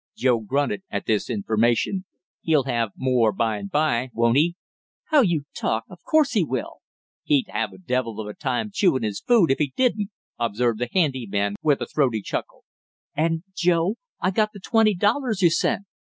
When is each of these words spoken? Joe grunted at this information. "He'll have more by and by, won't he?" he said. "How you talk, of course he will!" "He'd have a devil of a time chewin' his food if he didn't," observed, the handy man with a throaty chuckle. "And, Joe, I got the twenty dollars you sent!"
Joe 0.17 0.39
grunted 0.39 0.81
at 0.89 1.05
this 1.05 1.29
information. 1.29 2.05
"He'll 2.41 2.63
have 2.63 2.89
more 2.97 3.31
by 3.31 3.57
and 3.57 3.69
by, 3.69 4.09
won't 4.15 4.35
he?" 4.35 4.41
he 4.41 4.49
said. 4.57 5.15
"How 5.15 5.21
you 5.21 5.43
talk, 5.55 5.83
of 5.91 5.99
course 6.03 6.31
he 6.31 6.43
will!" 6.43 6.77
"He'd 7.21 7.45
have 7.49 7.71
a 7.71 7.77
devil 7.77 8.19
of 8.19 8.25
a 8.25 8.33
time 8.33 8.71
chewin' 8.73 9.03
his 9.03 9.19
food 9.21 9.51
if 9.51 9.59
he 9.59 9.73
didn't," 9.77 10.09
observed, 10.39 10.79
the 10.79 10.89
handy 10.91 11.27
man 11.27 11.53
with 11.61 11.81
a 11.81 11.85
throaty 11.85 12.23
chuckle. 12.23 12.63
"And, 13.13 13.43
Joe, 13.55 13.97
I 14.19 14.31
got 14.31 14.53
the 14.53 14.59
twenty 14.59 14.95
dollars 14.95 15.43
you 15.43 15.51
sent!" 15.51 15.83